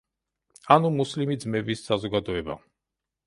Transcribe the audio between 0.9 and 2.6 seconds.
მუსლიმი ძმების საზოგადოება.